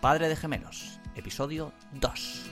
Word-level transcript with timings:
Padre 0.00 0.28
de 0.28 0.36
Gemelos, 0.36 1.00
episodio 1.16 1.72
2. 1.94 2.50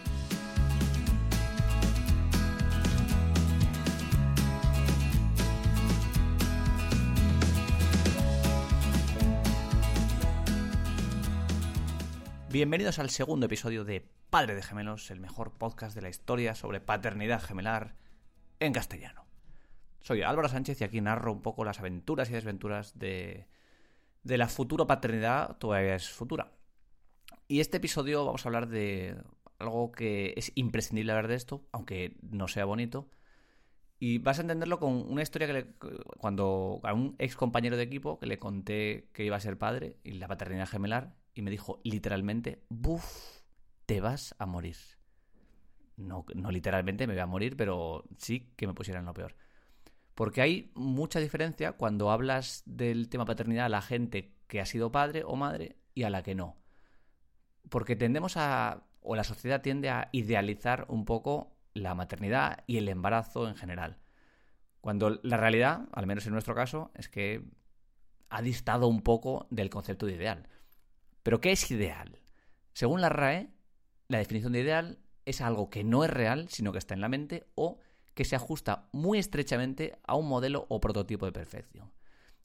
Bienvenidos 12.51 12.99
al 12.99 13.11
segundo 13.11 13.47
episodio 13.47 13.85
de 13.85 14.11
Padre 14.29 14.57
de 14.57 14.63
Gemelos, 14.65 15.13
el 15.13 15.21
mejor 15.21 15.53
podcast 15.53 15.95
de 15.95 16.03
la 16.03 16.09
historia 16.09 16.57
sobre 16.57 16.81
paternidad 16.81 17.41
gemelar 17.41 17.95
en 18.59 18.73
castellano. 18.73 19.25
Soy 20.01 20.23
Álvaro 20.23 20.49
Sánchez 20.49 20.81
y 20.81 20.85
aquí 20.85 21.01
narro 21.01 21.31
un 21.31 21.43
poco 21.43 21.65
las 21.65 21.79
aventuras 21.79 22.29
y 22.29 22.33
desventuras 22.33 22.99
de, 22.99 23.47
de 24.25 24.37
la 24.37 24.49
futura 24.49 24.89
paternidad, 24.89 25.59
todavía 25.59 25.95
es 25.95 26.11
futura. 26.11 26.51
Y 27.49 27.61
este 27.61 27.77
episodio 27.77 28.25
vamos 28.25 28.45
a 28.45 28.49
hablar 28.49 28.69
de 28.69 29.17
algo 29.59 29.93
que 29.93 30.35
es 30.37 30.51
imprescindible 30.57 31.13
hablar 31.13 31.29
de 31.29 31.37
esto, 31.37 31.67
aunque 31.73 32.17
no 32.23 32.49
sea 32.49 32.65
bonito. 32.65 33.09
Y 33.99 34.19
vas 34.19 34.39
a 34.39 34.43
entenderlo 34.43 34.79
con 34.79 34.93
una 34.93 35.23
historia 35.23 35.47
que 35.47 35.53
le, 35.53 35.75
cuando 36.19 36.81
a 36.83 36.93
un 36.93 37.15
ex 37.19 37.37
compañero 37.37 37.77
de 37.77 37.85
equipo 37.85 38.19
que 38.19 38.27
le 38.27 38.39
conté 38.39 39.09
que 39.13 39.25
iba 39.25 39.37
a 39.37 39.41
ser 39.41 39.59
padre 39.59 39.97
y 40.05 40.13
la 40.13 40.29
paternidad 40.29 40.69
gemelar 40.69 41.15
y 41.35 41.43
me 41.43 41.51
dijo 41.51 41.81
literalmente, 41.85 42.65
buf, 42.69 43.05
te 43.87 44.01
vas 44.01 44.35
a 44.39 44.47
morir. 44.47 44.77
No, 45.97 46.27
no 46.35 46.51
literalmente 46.51 47.07
me 47.07 47.15
voy 47.15 47.23
a 47.23 47.27
morir, 47.27 47.57
pero 47.57 48.05
sí 48.19 48.53
que 48.57 48.67
me 48.67 48.75
pusieran 48.75 49.07
lo 49.07 49.15
peor. 49.15 49.37
Porque 50.15 50.43
hay 50.43 50.73
mucha 50.75 51.21
diferencia 51.21 51.73
cuando 51.73 52.11
hablas 52.11 52.65
del 52.67 53.09
tema 53.09 53.25
paternidad 53.25 53.67
a 53.67 53.71
la 53.71 53.83
gente 53.83 54.35
que 54.47 54.61
ha 54.61 54.67
sido 54.67 54.91
padre 54.91 55.23
o 55.25 55.37
madre 55.37 55.77
y 55.95 56.03
a 56.03 56.11
la 56.11 56.23
que 56.23 56.35
no. 56.35 56.57
Porque 57.69 57.97
tendemos 57.97 58.37
a, 58.37 58.85
o 59.01 59.17
la 59.17 59.25
sociedad 59.25 59.63
tiende 59.63 59.91
a 59.91 60.09
idealizar 60.13 60.87
un 60.89 61.05
poco 61.05 61.57
la 61.75 61.95
maternidad 61.95 62.65
y 62.67 62.79
el 62.79 62.89
embarazo 62.89 63.49
en 63.49 63.57
general. 63.57 63.99
Cuando 64.81 65.19
la 65.23 65.37
realidad, 65.37 65.89
al 65.93 66.07
menos 66.07 66.27
en 66.27 66.33
nuestro 66.33 66.55
caso, 66.55 66.91
es 66.95 67.09
que 67.09 67.43
ha 68.29 68.43
distado 68.43 68.89
un 68.89 69.03
poco 69.03 69.47
del 69.51 69.71
concepto 69.71 70.07
de 70.07 70.15
ideal. 70.15 70.49
Pero 71.23 71.41
¿qué 71.41 71.53
es 71.53 71.71
ideal? 71.71 72.21
Según 72.73 73.01
la 73.01 73.09
RAE, 73.09 73.51
la 74.09 74.19
definición 74.19 74.53
de 74.53 74.61
ideal 74.61 74.99
es 75.25 75.41
algo 75.41 75.71
que 75.71 75.85
no 75.85 76.05
es 76.05 76.11
real, 76.11 76.49
sino 76.49 76.73
que 76.73 76.79
está 76.79 76.95
en 76.95 77.01
la 77.01 77.09
mente 77.09 77.47
o 77.55 77.81
que 78.15 78.25
se 78.25 78.37
ajusta 78.37 78.89
muy 78.93 79.19
estrechamente 79.19 79.99
a 80.07 80.15
un 80.15 80.29
modelo 80.29 80.67
o 80.69 80.81
prototipo 80.81 81.27
de 81.27 81.33
perfección. 81.33 81.91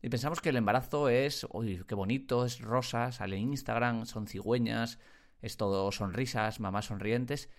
Y 0.02 0.10
pensamos 0.10 0.42
que 0.42 0.50
el 0.50 0.58
embarazo 0.58 1.10
es, 1.10 1.46
uy, 1.52 1.84
qué 1.88 1.96
bonito, 1.96 2.46
es 2.46 2.60
rosa, 2.60 3.12
sale 3.12 3.38
en 3.38 3.52
Instagram, 3.52 4.06
son 4.06 4.28
cigüeñas, 4.28 5.00
es 5.42 5.58
todo 5.58 5.92
sonrisas, 5.92 6.60
mamás 6.60 6.86
sonrientes. 6.86 7.50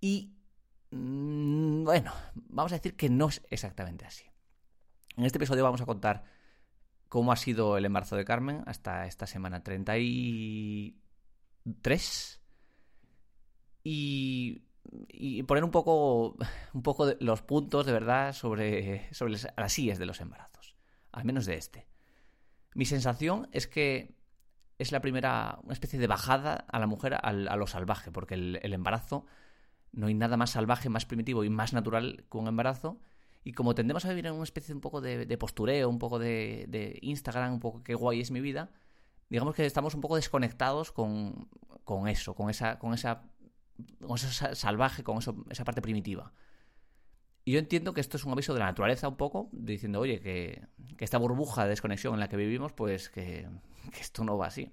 Y, 0.00 0.34
mm, 0.90 1.84
bueno, 1.84 2.12
vamos 2.34 2.72
a 2.72 2.76
decir 2.76 2.96
que 2.96 3.10
no 3.10 3.28
es 3.28 3.42
exactamente 3.50 4.06
así. 4.06 4.24
En 5.16 5.24
este 5.24 5.38
episodio 5.38 5.64
vamos 5.64 5.80
a 5.82 5.86
contar 5.86 6.24
cómo 7.08 7.32
ha 7.32 7.36
sido 7.36 7.76
el 7.76 7.84
embarazo 7.84 8.16
de 8.16 8.24
Carmen 8.24 8.62
hasta 8.66 9.06
esta 9.06 9.26
semana 9.26 9.62
33. 9.62 12.40
Y 13.84 14.62
y 15.08 15.42
poner 15.44 15.64
un 15.64 15.70
poco, 15.70 16.36
un 16.72 16.82
poco 16.82 17.12
los 17.20 17.42
puntos 17.42 17.86
de 17.86 17.92
verdad 17.92 18.32
sobre, 18.32 19.12
sobre 19.12 19.34
las 19.56 19.72
sillas 19.72 19.98
de 19.98 20.06
los 20.06 20.20
embarazos, 20.20 20.53
al 21.14 21.24
menos 21.24 21.46
de 21.46 21.56
este. 21.56 21.86
Mi 22.74 22.84
sensación 22.84 23.48
es 23.52 23.66
que 23.66 24.14
es 24.78 24.92
la 24.92 25.00
primera, 25.00 25.58
una 25.62 25.72
especie 25.72 25.98
de 25.98 26.06
bajada 26.06 26.64
a 26.68 26.78
la 26.78 26.86
mujer 26.86 27.14
a 27.14 27.32
lo 27.32 27.66
salvaje, 27.66 28.10
porque 28.10 28.34
el, 28.34 28.72
embarazo, 28.72 29.24
no 29.92 30.08
hay 30.08 30.14
nada 30.14 30.36
más 30.36 30.50
salvaje, 30.50 30.88
más 30.88 31.06
primitivo 31.06 31.44
y 31.44 31.50
más 31.50 31.72
natural 31.72 32.24
que 32.30 32.38
un 32.38 32.48
embarazo. 32.48 32.98
Y 33.44 33.52
como 33.52 33.74
tendemos 33.74 34.04
a 34.04 34.08
vivir 34.08 34.26
en 34.26 34.32
una 34.32 34.42
especie 34.42 34.68
de 34.68 34.74
un 34.74 34.80
poco 34.80 35.00
de, 35.00 35.38
postureo, 35.38 35.88
un 35.88 35.98
poco 35.98 36.18
de, 36.18 36.66
de, 36.68 36.98
Instagram, 37.02 37.54
un 37.54 37.60
poco 37.60 37.84
qué 37.84 37.94
guay 37.94 38.20
es 38.20 38.30
mi 38.30 38.40
vida, 38.40 38.70
digamos 39.28 39.54
que 39.54 39.64
estamos 39.66 39.94
un 39.94 40.00
poco 40.00 40.16
desconectados 40.16 40.90
con, 40.90 41.48
con 41.84 42.08
eso, 42.08 42.34
con 42.34 42.50
esa, 42.50 42.78
con 42.78 42.94
esa 42.94 43.22
con 44.00 44.16
eso 44.16 44.54
salvaje, 44.54 45.02
con 45.02 45.18
esa 45.18 45.64
parte 45.64 45.82
primitiva. 45.82 46.32
Y 47.44 47.52
yo 47.52 47.58
entiendo 47.58 47.92
que 47.92 48.00
esto 48.00 48.16
es 48.16 48.24
un 48.24 48.32
aviso 48.32 48.54
de 48.54 48.60
la 48.60 48.66
naturaleza 48.66 49.06
un 49.06 49.16
poco, 49.16 49.50
diciendo, 49.52 50.00
oye, 50.00 50.20
que, 50.20 50.66
esta 50.98 51.18
burbuja 51.18 51.64
de 51.64 51.70
desconexión 51.70 52.14
en 52.14 52.20
la 52.20 52.28
que 52.28 52.36
vivimos, 52.36 52.72
pues 52.72 53.10
que, 53.10 53.46
esto 54.00 54.24
no 54.24 54.38
va 54.38 54.46
así. 54.46 54.72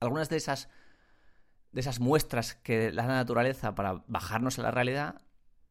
Algunas 0.00 0.30
de 0.30 0.36
esas, 0.36 0.70
de 1.72 1.80
esas 1.80 2.00
muestras 2.00 2.54
que 2.54 2.90
da 2.90 3.06
la 3.06 3.14
naturaleza 3.14 3.74
para 3.74 4.02
bajarnos 4.06 4.58
a 4.58 4.62
la 4.62 4.70
realidad 4.70 5.20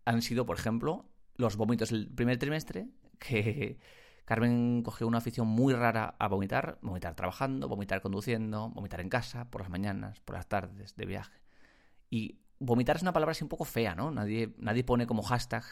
han 0.05 0.21
sido, 0.21 0.45
por 0.45 0.57
ejemplo, 0.57 1.09
los 1.35 1.55
vómitos 1.55 1.89
del 1.89 2.07
primer 2.13 2.37
trimestre, 2.37 2.87
que 3.17 3.79
Carmen 4.25 4.83
cogió 4.83 5.07
una 5.07 5.17
afición 5.17 5.47
muy 5.47 5.73
rara 5.73 6.15
a 6.19 6.27
vomitar, 6.27 6.77
vomitar 6.81 7.15
trabajando, 7.15 7.67
vomitar 7.67 8.01
conduciendo, 8.01 8.69
vomitar 8.69 9.01
en 9.01 9.09
casa, 9.09 9.49
por 9.49 9.61
las 9.61 9.69
mañanas, 9.71 10.19
por 10.19 10.35
las 10.35 10.47
tardes, 10.47 10.95
de 10.95 11.05
viaje. 11.07 11.41
Y 12.11 12.39
vomitar 12.59 12.97
es 12.97 13.01
una 13.01 13.13
palabra 13.13 13.31
así 13.31 13.43
un 13.43 13.49
poco 13.49 13.65
fea, 13.65 13.95
¿no? 13.95 14.11
Nadie, 14.11 14.53
nadie 14.57 14.83
pone 14.83 15.07
como 15.07 15.23
hashtag 15.23 15.63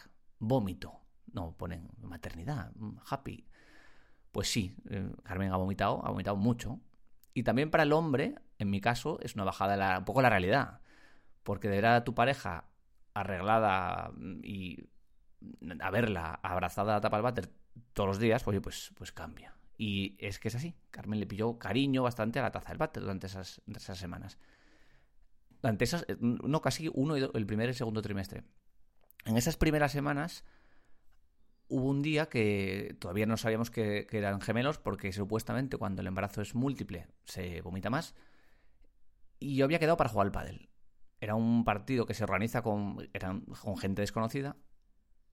vómito. 0.41 1.00
No, 1.34 1.56
ponen 1.57 1.90
maternidad, 2.02 2.72
mm, 2.75 2.97
happy. 3.09 3.46
Pues 4.31 4.52
sí, 4.52 4.75
eh, 4.90 5.09
Carmen 5.24 5.52
ha 5.52 5.57
vomitado, 5.57 6.06
ha 6.06 6.09
vomitado 6.09 6.35
mucho. 6.35 6.79
Y 7.34 7.44
también 7.44 7.72
para 7.72 7.84
el 7.84 7.94
hombre, 7.94 8.35
en 8.59 8.69
mi 8.69 8.81
caso, 8.81 9.19
es 9.22 9.35
una 9.35 9.46
bajada 9.46 9.78
la, 9.78 10.00
un 10.00 10.06
poco 10.06 10.22
la 10.22 10.29
realidad. 10.29 10.81
Porque 11.44 11.69
de 11.69 11.78
ver 11.78 11.85
a 11.85 12.03
tu 12.03 12.13
pareja 12.13 12.66
arreglada 13.13 14.12
y 14.44 14.90
a 15.79 15.90
verla 15.91 16.40
abrazada 16.44 16.96
a 16.96 17.02
tapa 17.02 17.18
al 17.18 17.23
váter 17.23 17.50
todos 17.94 18.08
los 18.08 18.19
días, 18.19 18.44
pues, 18.44 18.91
pues 18.97 19.12
cambia. 19.12 19.56
Y 19.78 20.16
es 20.19 20.40
que 20.40 20.50
es 20.50 20.56
así. 20.56 20.75
Carmen 20.91 21.19
le 21.19 21.25
pilló 21.25 21.58
cariño 21.58 22.03
bastante 22.03 22.40
a 22.40 22.44
la 22.44 22.52
taza 22.52 22.69
del 22.69 22.78
váter 22.78 23.02
durante 23.02 23.28
esas, 23.28 23.62
esas 23.68 23.97
semanas 23.97 24.38
durante 25.62 25.84
esas, 25.84 26.06
eh, 26.08 26.18
no 26.19 26.62
casi 26.62 26.90
uno, 26.94 27.16
el 27.16 27.46
primer 27.46 27.68
y 27.68 27.69
el 27.69 27.75
segundo 27.75 28.02
trimestre. 28.02 28.44
En 29.26 29.38
esas 29.38 29.58
primeras 29.58 29.92
semanas 29.92 30.44
hubo 31.68 31.88
un 31.90 32.02
día 32.02 32.28
que 32.28 32.96
todavía 33.00 33.26
no 33.26 33.38
sabíamos 33.38 33.72
que, 33.72 34.08
eran 34.12 34.42
gemelos 34.42 34.78
porque 34.78 35.12
supuestamente 35.14 35.78
cuando 35.78 36.02
el 36.02 36.08
embarazo 36.08 36.42
es 36.42 36.56
múltiple 36.56 37.08
se 37.26 37.62
vomita 37.62 37.90
más. 37.90 38.16
Y 39.40 39.56
yo 39.56 39.66
había 39.66 39.80
quedado 39.80 39.98
para 39.98 40.09
jugar 40.09 40.28
al 40.28 40.32
pádel. 40.32 40.70
Era 41.20 41.36
un 41.36 41.64
partido 41.64 42.06
que 42.06 42.14
se 42.14 42.24
organiza 42.24 42.62
con, 42.62 43.09
eran, 43.14 43.42
con 43.42 43.78
gente 43.78 44.02
desconocida 44.02 44.58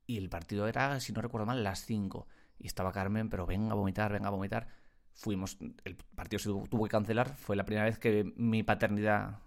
y 0.09 0.17
el 0.17 0.31
partido 0.31 0.67
era, 0.67 0.99
si 1.01 1.13
no 1.13 1.21
recuerdo 1.21 1.47
mal, 1.47 1.63
las 1.63 1.85
5. 1.85 2.27
Y 2.59 2.67
estaba 2.67 2.93
Carmen, 2.93 3.29
pero 3.29 3.47
venga 3.47 3.73
a 3.73 3.75
vomitar, 3.75 4.11
venga 4.11 4.29
a 4.29 4.31
vomitar. 4.31 4.69
Fuimos, 5.13 5.59
el 5.85 5.97
partido 5.97 6.39
se 6.39 6.49
tuvo 6.69 6.85
que 6.85 6.91
cancelar. 6.91 7.37
Fue 7.37 7.57
la 7.57 7.65
primera 7.65 7.85
vez 7.85 7.99
que 7.99 8.33
mi 8.37 8.63
paternidad 8.63 9.41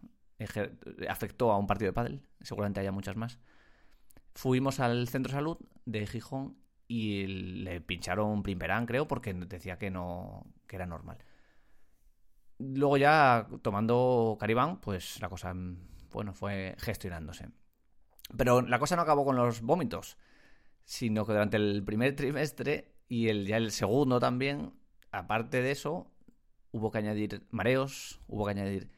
afectó 1.10 1.52
a 1.52 1.58
un 1.58 1.66
partido 1.68 1.90
de 1.90 1.94
pádel, 1.94 2.28
seguramente 2.42 2.80
haya 2.80 2.92
muchas 2.92 3.16
más. 3.16 3.40
Fuimos 4.34 4.80
al 4.80 5.08
centro 5.08 5.32
de 5.32 5.38
salud 5.38 5.58
de 5.86 6.08
Gijón 6.08 6.58
y 6.88 7.26
le 7.26 7.82
pincharon 7.82 8.44
Primperán, 8.44 8.86
creo, 8.86 9.08
porque 9.08 9.34
decía 9.34 9.78
que 9.78 9.90
no 9.90 10.46
que 10.68 10.76
era 10.76 10.86
normal. 10.86 11.18
Luego 12.60 12.98
ya 12.98 13.48
tomando 13.62 14.38
Caribán, 14.40 14.80
pues 14.82 15.20
la 15.22 15.30
cosa 15.30 15.54
bueno, 16.12 16.34
fue 16.34 16.76
gestionándose. 16.80 17.50
Pero 18.38 18.62
la 18.62 18.80
cosa 18.80 18.96
no 18.96 19.02
acabó 19.02 19.26
con 19.26 19.36
los 19.36 19.62
vómitos, 19.62 20.18
sino 20.84 21.26
que 21.26 21.34
durante 21.34 21.58
el 21.58 21.84
primer 21.84 22.16
trimestre 22.16 22.94
y 23.08 23.28
el, 23.30 23.46
ya 23.46 23.58
el 23.58 23.72
segundo 23.72 24.20
también, 24.20 24.74
aparte 25.12 25.62
de 25.62 25.72
eso, 25.72 26.12
hubo 26.72 26.92
que 26.92 27.00
añadir 27.00 27.46
mareos, 27.50 28.22
hubo 28.28 28.46
que 28.46 28.52
añadir 28.52 28.90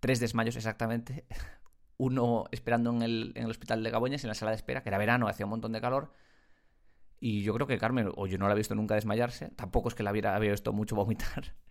tres 0.00 0.20
desmayos 0.20 0.56
exactamente. 0.56 1.26
Uno 2.02 2.46
esperando 2.50 2.90
en 2.90 3.00
el, 3.02 3.46
hospital 3.48 3.84
de 3.84 3.90
Gaboñas, 3.92 4.24
en 4.24 4.28
la 4.28 4.34
sala 4.34 4.50
de 4.50 4.56
espera, 4.56 4.82
que 4.82 4.88
era 4.88 4.98
verano, 4.98 5.28
hacía 5.28 5.46
un 5.46 5.50
montón 5.50 5.70
de 5.70 5.80
calor. 5.80 6.12
Y 7.20 7.44
yo 7.44 7.54
creo 7.54 7.68
que 7.68 7.78
Carmen, 7.78 8.10
o 8.16 8.26
yo 8.26 8.38
no 8.38 8.48
la 8.48 8.54
he 8.54 8.56
visto 8.56 8.74
nunca 8.74 8.96
desmayarse, 8.96 9.50
tampoco 9.50 9.88
es 9.88 9.94
que 9.94 10.02
la 10.02 10.10
hubiera 10.10 10.36
visto 10.40 10.72
mucho 10.72 10.96
vomitar. 10.96 11.54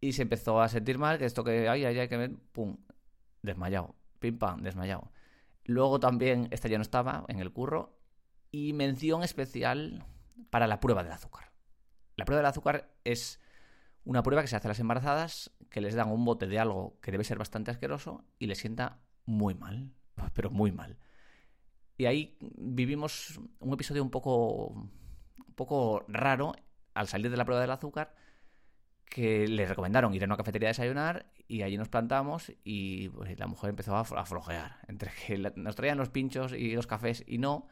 Y 0.00 0.12
se 0.12 0.22
empezó 0.22 0.60
a 0.60 0.68
sentir 0.68 0.98
mal, 0.98 1.18
que 1.18 1.24
esto 1.24 1.42
que, 1.42 1.68
ay, 1.68 1.84
ay, 1.84 1.98
ay, 1.98 2.08
que 2.08 2.18
me... 2.18 2.28
pum, 2.28 2.76
desmayado, 3.42 3.96
pim, 4.20 4.38
pam, 4.38 4.62
desmayado. 4.62 5.10
Luego 5.64 5.98
también, 5.98 6.46
esta 6.52 6.68
ya 6.68 6.78
no 6.78 6.82
estaba 6.82 7.24
en 7.26 7.40
el 7.40 7.52
curro, 7.52 7.98
y 8.52 8.72
mención 8.72 9.24
especial 9.24 10.06
para 10.50 10.68
la 10.68 10.78
prueba 10.78 11.02
del 11.02 11.12
azúcar. 11.12 11.50
La 12.16 12.24
prueba 12.24 12.40
del 12.40 12.50
azúcar 12.50 12.94
es 13.02 13.40
una 14.04 14.22
prueba 14.22 14.42
que 14.42 14.48
se 14.48 14.54
hace 14.56 14.68
a 14.68 14.72
las 14.72 14.78
embarazadas, 14.78 15.50
que 15.70 15.80
les 15.80 15.94
dan 15.94 16.12
un 16.12 16.24
bote 16.24 16.46
de 16.46 16.60
algo 16.60 17.00
que 17.00 17.10
debe 17.10 17.24
ser 17.24 17.38
bastante 17.38 17.72
asqueroso 17.72 18.24
y 18.38 18.46
les 18.46 18.58
sienta 18.58 19.00
muy 19.26 19.54
mal, 19.54 19.92
pero 20.34 20.50
muy 20.50 20.72
mal. 20.72 20.98
Y 21.96 22.06
ahí 22.06 22.36
vivimos 22.40 23.40
un 23.60 23.72
episodio 23.72 24.02
un 24.02 24.10
poco, 24.10 24.66
un 24.68 25.54
poco 25.54 26.04
raro 26.08 26.54
al 26.94 27.08
salir 27.08 27.30
de 27.30 27.36
la 27.36 27.44
prueba 27.44 27.60
del 27.60 27.70
azúcar. 27.70 28.14
que 29.04 29.46
le 29.46 29.66
recomendaron 29.66 30.12
ir 30.14 30.22
a 30.24 30.26
una 30.26 30.36
cafetería 30.36 30.68
a 30.68 30.72
desayunar 30.72 31.26
y 31.46 31.62
allí 31.62 31.76
nos 31.76 31.88
plantamos 31.88 32.52
y 32.64 33.10
pues, 33.10 33.38
la 33.38 33.46
mujer 33.46 33.70
empezó 33.70 33.96
a 33.96 34.04
flojear. 34.04 34.78
Entre 34.88 35.10
que 35.26 35.38
nos 35.56 35.76
traían 35.76 35.98
los 35.98 36.10
pinchos 36.10 36.52
y 36.52 36.74
los 36.74 36.86
cafés 36.86 37.22
y 37.26 37.38
no, 37.38 37.68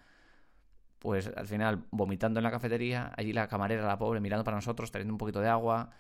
pues 1.02 1.32
al 1.36 1.48
final 1.48 1.84
vomitando 1.90 2.38
en 2.38 2.44
la 2.44 2.52
cafetería, 2.52 3.12
allí 3.16 3.32
la 3.32 3.48
camarera, 3.48 3.84
la 3.84 3.98
pobre, 3.98 4.20
mirando 4.20 4.44
para 4.44 4.56
nosotros, 4.56 4.92
trayendo 4.92 5.14
un 5.14 5.18
poquito 5.18 5.40
de 5.40 5.48
agua. 5.48 5.90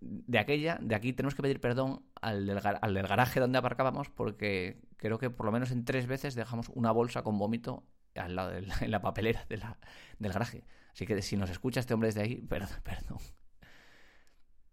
De 0.00 0.38
aquella, 0.38 0.78
de 0.80 0.94
aquí 0.94 1.12
tenemos 1.12 1.34
que 1.34 1.42
pedir 1.42 1.60
perdón 1.60 2.02
al 2.20 2.46
del, 2.46 2.60
al 2.62 2.94
del 2.94 3.06
garaje 3.06 3.40
donde 3.40 3.58
aparcábamos 3.58 4.08
porque 4.10 4.80
creo 4.96 5.18
que 5.18 5.30
por 5.30 5.46
lo 5.46 5.52
menos 5.52 5.70
en 5.70 5.84
tres 5.84 6.06
veces 6.06 6.34
dejamos 6.34 6.68
una 6.74 6.90
bolsa 6.92 7.22
con 7.22 7.38
vómito 7.38 7.84
al 8.14 8.36
lado 8.36 8.52
en 8.80 8.90
la 8.90 9.00
papelera 9.00 9.46
del 9.48 10.32
garaje. 10.32 10.64
Así 10.92 11.06
que 11.06 11.20
si 11.22 11.36
nos 11.36 11.50
escucha 11.50 11.80
este 11.80 11.94
hombre 11.94 12.08
desde 12.08 12.22
ahí, 12.22 12.36
perdón, 12.36 12.70
perdón. 12.82 13.18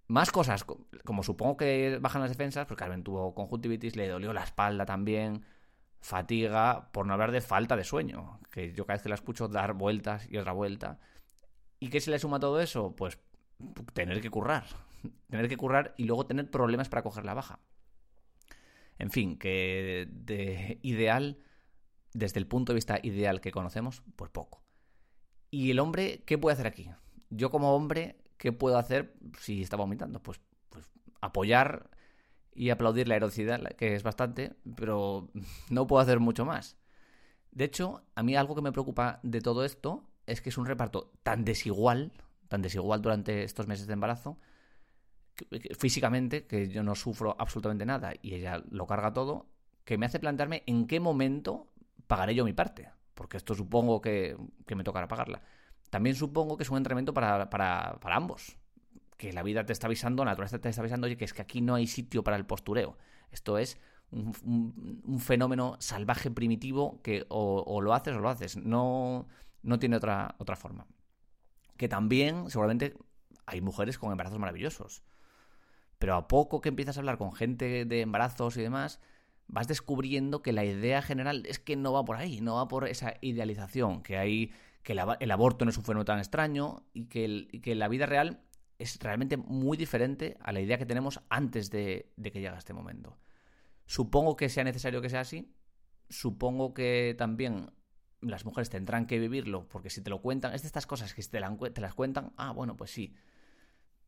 Más 0.08 0.32
cosas, 0.32 0.66
como 1.04 1.24
supongo 1.24 1.58
que 1.58 1.98
bajan 2.00 2.22
las 2.22 2.30
defensas, 2.30 2.68
porque 2.68 2.82
Carmen 2.82 3.04
tuvo 3.04 3.34
conjuntivitis, 3.34 3.96
le 3.96 4.08
dolió 4.08 4.34
la 4.34 4.44
espalda 4.44 4.86
también, 4.86 5.44
fatiga, 6.00 6.92
por 6.92 7.08
no 7.08 7.14
hablar 7.14 7.32
de 7.32 7.42
falta 7.42 7.76
de 7.76 7.84
sueño, 7.84 8.40
que 8.52 8.72
yo 8.74 8.86
cada 8.86 8.98
vez 8.98 9.04
que 9.04 9.10
la 9.10 9.16
escucho 9.16 9.48
dar 9.48 9.74
vueltas 9.74 10.28
y 10.30 10.38
otra 10.38 10.52
vuelta. 10.52 11.00
¿Y 11.80 11.90
qué 11.90 12.00
se 12.00 12.12
le 12.12 12.20
suma 12.20 12.40
todo 12.40 12.62
eso? 12.62 12.96
Pues 12.96 13.18
tener 13.94 14.22
que 14.22 14.30
currar, 14.30 14.66
tener 15.30 15.48
que 15.48 15.58
currar 15.58 15.94
y 15.98 16.06
luego 16.06 16.26
tener 16.26 16.50
problemas 16.50 16.90
para 16.90 17.04
coger 17.04 17.26
la 17.26 17.34
baja. 17.34 17.60
En 18.98 19.12
fin, 19.12 19.38
que 19.38 20.08
de 20.10 20.80
ideal, 20.82 21.40
desde 22.14 22.40
el 22.40 22.48
punto 22.48 22.72
de 22.72 22.76
vista 22.76 23.00
ideal 23.04 23.42
que 23.42 23.52
conocemos, 23.52 24.04
pues 24.16 24.32
poco. 24.32 24.64
¿Y 25.52 25.72
el 25.72 25.80
hombre 25.80 26.24
qué 26.26 26.38
puede 26.38 26.54
hacer 26.54 26.68
aquí? 26.68 26.90
Yo 27.30 27.50
como 27.50 27.76
hombre 27.76 28.18
¿qué 28.38 28.52
puedo 28.52 28.78
hacer 28.78 29.16
si 29.40 29.62
está 29.62 29.78
vomitando? 29.78 30.22
Pues, 30.22 30.40
pues 30.70 30.90
apoyar 31.22 31.90
y 32.54 32.70
aplaudir 32.70 33.08
la 33.08 33.16
heroicidad, 33.16 33.62
que 33.76 33.96
es 33.96 34.04
bastante, 34.04 34.56
pero 34.76 35.30
no 35.70 35.88
puedo 35.88 36.02
hacer 36.02 36.20
mucho 36.20 36.46
más. 36.46 36.78
De 37.52 37.66
hecho, 37.66 38.04
a 38.16 38.24
mí 38.24 38.36
algo 38.36 38.56
que 38.56 38.62
me 38.62 38.72
preocupa 38.72 39.20
de 39.24 39.42
todo 39.42 39.64
esto 39.64 40.10
es 40.26 40.42
que 40.42 40.50
es 40.50 40.58
un 40.58 40.66
reparto 40.66 41.12
tan 41.24 41.46
desigual, 41.46 42.12
tan 42.48 42.62
desigual 42.62 43.02
durante 43.02 43.44
estos 43.44 43.68
meses 43.68 43.88
de 43.88 43.94
embarazo, 43.94 44.38
físicamente, 45.78 46.46
que 46.46 46.70
yo 46.70 46.84
no 46.84 46.96
sufro 46.96 47.36
absolutamente 47.40 47.86
nada 47.86 48.14
y 48.22 48.36
ella 48.36 48.64
lo 48.70 48.88
carga 48.88 49.14
todo, 49.14 49.48
que 49.84 49.98
me 49.98 50.06
hace 50.06 50.20
plantearme 50.20 50.64
en 50.66 50.88
qué 50.88 51.00
momento 51.00 51.72
pagaré 52.08 52.36
yo 52.36 52.46
mi 52.46 52.54
parte, 52.54 52.90
porque 53.14 53.38
esto 53.38 53.56
supongo 53.56 54.02
que, 54.02 54.38
que 54.66 54.76
me 54.76 54.84
tocará 54.84 55.08
pagarla. 55.08 55.42
También 55.90 56.16
supongo 56.16 56.58
que 56.58 56.64
es 56.64 56.70
un 56.70 56.78
entrenamiento 56.78 57.14
para, 57.14 57.50
para, 57.50 57.98
para 58.02 58.16
ambos. 58.16 58.58
Que 59.18 59.32
la 59.32 59.44
vida 59.44 59.66
te 59.66 59.72
está 59.72 59.88
avisando, 59.88 60.26
la 60.26 60.32
naturaleza 60.32 60.60
te 60.60 60.68
está 60.70 60.82
avisando, 60.82 61.06
oye, 61.06 61.16
que 61.16 61.26
es 61.26 61.34
que 61.34 61.42
aquí 61.42 61.62
no 61.62 61.76
hay 61.76 61.88
sitio 61.88 62.24
para 62.24 62.36
el 62.36 62.46
postureo. 62.46 62.98
Esto 63.32 63.58
es 63.58 63.80
un, 64.12 65.02
un, 65.06 65.20
fenómeno 65.20 65.78
salvaje 65.80 66.32
primitivo 66.32 67.02
que 67.02 67.26
o, 67.30 67.82
lo 67.82 67.94
haces 67.94 68.16
o 68.16 68.20
lo 68.20 68.30
haces. 68.30 68.58
No, 68.58 69.28
no 69.64 69.80
tiene 69.80 69.96
otra, 69.96 70.36
otra 70.38 70.56
forma. 70.56 70.86
Que 71.78 71.88
también, 71.88 72.50
seguramente, 72.50 72.98
hay 73.46 73.62
mujeres 73.62 73.98
con 73.98 74.12
embarazos 74.12 74.40
maravillosos. 74.40 75.04
Pero 76.00 76.16
a 76.16 76.28
poco 76.28 76.62
que 76.62 76.70
empiezas 76.70 76.98
a 76.98 77.00
hablar 77.00 77.18
con 77.18 77.34
gente 77.34 77.86
de 77.86 78.02
embarazos 78.02 78.58
y 78.58 78.62
demás, 78.62 79.00
vas 79.48 79.68
descubriendo 79.68 80.42
que 80.42 80.54
la 80.54 80.66
idea 80.66 81.02
general 81.02 81.46
es 81.46 81.60
que 81.60 81.76
no 81.76 81.94
va 81.94 82.04
por 82.06 82.18
ahí, 82.18 82.42
no 82.42 82.56
va 82.56 82.68
por 82.68 82.88
esa 82.88 83.16
idealización, 83.22 84.02
que 84.02 84.18
hay 84.18 84.52
que 84.84 84.94
el, 84.94 85.32
aborto 85.32 85.66
no 85.66 85.72
es 85.72 85.78
un 85.78 85.84
fenómeno 85.84 86.06
tan 86.06 86.20
extraño 86.20 86.84
y 86.94 87.06
que, 87.06 87.48
que, 87.64 87.74
la 87.74 87.88
vida 87.88 88.06
real 88.06 88.46
es 88.78 89.00
realmente 89.00 89.36
muy 89.36 89.78
diferente 89.78 90.38
a 90.42 90.52
la 90.52 90.62
idea 90.62 90.78
que 90.78 90.86
tenemos 90.86 91.22
antes 91.30 91.72
de, 91.72 92.12
que 92.22 92.40
llegue 92.40 92.56
este 92.56 92.74
momento. 92.74 93.18
Supongo 93.88 94.36
que 94.36 94.48
sea 94.48 94.64
necesario 94.64 95.02
que 95.02 95.10
sea 95.10 95.22
así. 95.22 95.52
Supongo 96.10 96.76
que 96.76 97.16
también 97.18 97.72
las 98.22 98.46
mujeres 98.46 98.70
tendrán 98.70 99.08
que 99.08 99.18
vivirlo, 99.18 99.68
porque 99.70 99.90
si 99.90 100.02
te 100.02 100.12
lo 100.12 100.22
cuentan, 100.22 100.54
es 100.54 100.62
de 100.62 100.68
estas 100.68 100.86
cosas 100.86 101.16
que 101.16 101.24
si 101.24 101.30
te 101.30 101.40
las 101.40 101.94
cuentan, 101.96 102.34
ah, 102.38 102.52
bueno, 102.52 102.78
pues 102.78 102.92
sí. 102.92 103.16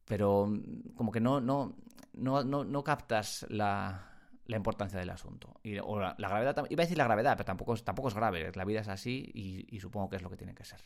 Pero 0.07 0.48
mm, 0.48 0.95
como 0.95 1.12
que 1.12 1.19
no, 1.19 1.39
no, 1.42 1.75
no, 2.13 2.44
no, 2.44 2.63
no 2.63 2.83
captas 2.83 3.45
la, 3.50 4.07
la 4.48 4.57
importancia 4.57 4.98
del 4.98 5.09
asunto. 5.09 5.59
Y, 5.62 5.77
o 5.77 6.00
la, 6.00 6.15
gravedad, 6.18 6.65
iba 6.69 6.81
a 6.81 6.86
decir 6.86 6.98
la 6.98 7.04
gravedad, 7.04 7.33
pero 7.38 7.45
tampoco, 7.45 7.75
tampoco 7.77 8.07
es 8.07 8.13
grave. 8.13 8.51
La 8.56 8.65
vida 8.65 8.81
es 8.81 8.88
así 8.88 9.30
y, 9.33 9.80
supongo 9.80 10.09
que 10.09 10.15
es 10.15 10.21
lo 10.21 10.30
que 10.30 10.38
tiene 10.38 10.56
que 10.56 10.63
ser. 10.63 10.81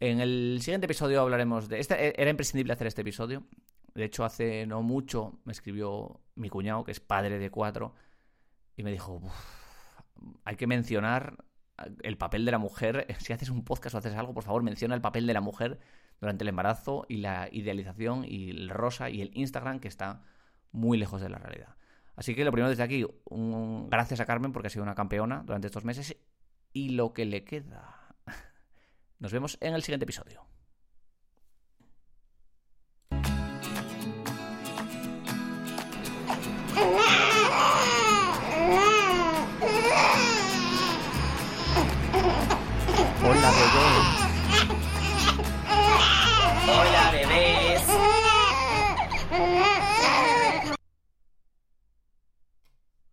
En 0.00 0.20
el 0.20 0.60
siguiente 0.62 0.84
episodio 0.84 1.22
hablaremos 1.22 1.68
de... 1.68 1.80
Este, 1.80 2.08
e, 2.08 2.14
era 2.16 2.30
imprescindible 2.30 2.72
hacer 2.72 2.86
este 2.86 3.00
episodio. 3.00 3.44
De 3.94 4.04
hecho, 4.04 4.24
hace 4.24 4.66
no 4.66 4.82
mucho 4.82 5.40
me 5.44 5.52
escribió 5.52 6.20
mi 6.36 6.50
cuñado, 6.50 6.84
que 6.84 6.92
es 6.92 7.00
padre 7.00 7.38
de 7.38 7.50
cuatro, 7.50 7.94
y 8.76 8.84
me 8.84 8.92
dijo, 8.92 9.20
hay 10.44 10.56
que 10.56 10.66
mencionar 10.66 11.44
el 12.02 12.16
papel 12.18 12.44
de 12.44 12.52
la 12.52 12.58
mujer. 12.58 13.06
Si 13.18 13.32
haces 13.32 13.48
un 13.48 13.64
podcast 13.64 13.94
o 13.94 13.98
haces 13.98 14.14
algo, 14.14 14.34
por 14.34 14.44
favor, 14.44 14.62
menciona 14.62 14.94
el 14.94 15.00
papel 15.00 15.26
de 15.26 15.34
la 15.34 15.40
mujer 15.40 15.80
durante 16.20 16.44
el 16.44 16.48
embarazo 16.48 17.06
y 17.08 17.18
la 17.18 17.48
idealización 17.50 18.24
y 18.24 18.50
el 18.50 18.68
rosa 18.68 19.10
y 19.10 19.22
el 19.22 19.30
Instagram 19.34 19.80
que 19.80 19.88
está 19.88 20.22
muy 20.72 20.98
lejos 20.98 21.20
de 21.20 21.28
la 21.28 21.38
realidad. 21.38 21.76
Así 22.16 22.34
que 22.34 22.44
lo 22.44 22.50
primero 22.50 22.68
desde 22.68 22.82
aquí, 22.82 23.06
un, 23.24 23.88
gracias 23.88 24.20
a 24.20 24.26
Carmen 24.26 24.52
porque 24.52 24.66
ha 24.66 24.70
sido 24.70 24.82
una 24.82 24.94
campeona 24.94 25.42
durante 25.44 25.68
estos 25.68 25.84
meses 25.84 26.16
y 26.72 26.90
lo 26.90 27.12
que 27.12 27.24
le 27.24 27.44
queda. 27.44 28.14
Nos 29.20 29.32
vemos 29.32 29.56
en 29.60 29.74
el 29.74 29.82
siguiente 29.82 30.04
episodio. 30.04 30.44